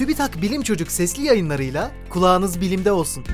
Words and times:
TÜBİTAK 0.00 0.42
Bilim 0.42 0.62
Çocuk 0.62 0.90
sesli 0.90 1.22
yayınlarıyla 1.22 1.90
kulağınız 2.10 2.60
bilimde 2.60 2.92
olsun. 2.92 3.24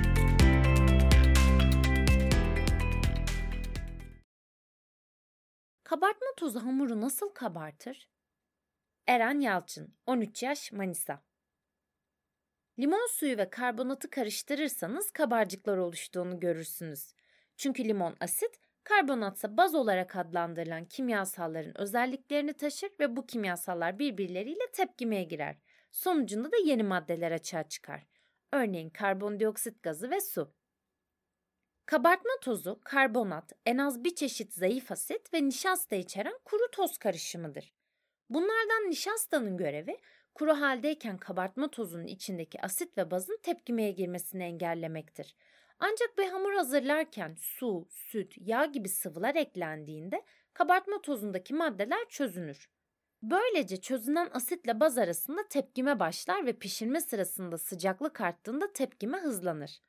Kabartma 5.85 6.27
tozu 6.37 6.63
hamuru 6.63 7.01
nasıl 7.01 7.29
kabartır? 7.29 8.09
Eren 9.07 9.41
Yalçın, 9.41 9.95
13 10.07 10.43
yaş, 10.43 10.73
Manisa. 10.73 11.23
Limon 12.79 13.09
suyu 13.11 13.39
ve 13.39 13.51
karbonatı 13.51 14.11
karıştırırsanız 14.11 15.11
kabarcıklar 15.11 15.77
oluştuğunu 15.77 16.41
görürsünüz. 16.41 17.15
Çünkü 17.57 17.85
limon 17.85 18.17
asit, 18.21 18.61
karbonatsa 18.85 19.57
baz 19.57 19.75
olarak 19.75 20.17
adlandırılan 20.17 20.85
kimyasalların 20.85 21.81
özelliklerini 21.81 22.53
taşır 22.53 22.91
ve 23.01 23.17
bu 23.17 23.27
kimyasallar 23.27 23.99
birbirleriyle 23.99 24.71
tepkimeye 24.73 25.25
girer. 25.25 25.57
Sonucunda 25.97 26.53
da 26.53 26.57
yeni 26.65 26.83
maddeler 26.83 27.33
açığa 27.33 27.69
çıkar. 27.69 28.07
Örneğin 28.53 28.91
karbondioksit 28.91 29.83
gazı 29.83 30.11
ve 30.11 30.21
su. 30.21 30.55
Kabartma 31.87 32.33
tozu, 32.43 32.81
karbonat, 32.85 33.53
en 33.67 33.79
az 33.79 34.05
bir 34.05 34.15
çeşit 34.15 34.53
zayıf 34.55 34.93
asit 34.93 35.35
ve 35.35 35.45
nişasta 35.45 35.97
içeren 35.97 36.39
kuru 36.45 36.71
toz 36.71 36.99
karışımıdır. 36.99 37.75
Bunlardan 38.31 38.91
nişastanın 38.91 39.57
görevi 39.57 40.01
kuru 40.35 40.61
haldeyken 40.61 41.19
kabartma 41.19 41.71
tozunun 41.71 42.07
içindeki 42.07 42.63
asit 42.63 42.99
ve 42.99 43.11
bazın 43.11 43.39
tepkimeye 43.43 43.91
girmesini 43.91 44.43
engellemektir. 44.43 45.37
Ancak 45.79 46.19
bir 46.19 46.29
hamur 46.29 46.53
hazırlarken 46.53 47.35
su, 47.41 47.89
süt, 47.91 48.35
yağ 48.37 48.65
gibi 48.65 48.89
sıvılar 48.89 49.35
eklendiğinde 49.35 50.25
kabartma 50.53 51.03
tozundaki 51.03 51.55
maddeler 51.55 52.09
çözünür. 52.09 52.71
Böylece 53.31 53.81
çözünen 53.81 54.29
asitle 54.33 54.81
baz 54.81 54.99
arasında 54.99 55.49
tepkime 55.49 56.01
başlar 56.01 56.47
ve 56.47 56.53
pişirme 56.53 57.01
sırasında 57.01 57.59
sıcaklık 57.59 58.21
arttığında 58.21 58.73
tepkime 58.73 59.19
hızlanır. 59.19 59.81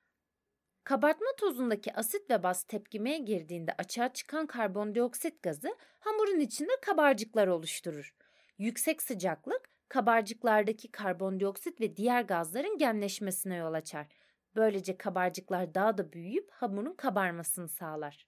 Kabartma 0.84 1.28
tozundaki 1.40 1.94
asit 1.94 2.30
ve 2.30 2.44
baz 2.44 2.64
tepkimeye 2.64 3.18
girdiğinde 3.18 3.74
açığa 3.78 4.14
çıkan 4.14 4.48
karbondioksit 4.48 5.44
gazı 5.44 5.76
hamurun 6.00 6.40
içinde 6.40 6.72
kabarcıklar 6.82 7.48
oluşturur. 7.48 8.16
Yüksek 8.58 9.02
sıcaklık 9.02 9.70
kabarcıklardaki 9.90 10.92
karbondioksit 10.92 11.82
ve 11.82 11.98
diğer 11.98 12.22
gazların 12.22 12.78
genleşmesine 12.78 13.56
yol 13.56 13.74
açar. 13.74 14.08
Böylece 14.56 14.98
kabarcıklar 14.98 15.74
daha 15.74 15.98
da 15.98 16.14
büyüyüp 16.14 16.52
hamurun 16.52 16.94
kabarmasını 16.94 17.70
sağlar. 17.70 18.28